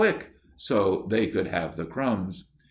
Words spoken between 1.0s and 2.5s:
they could have the crumbs.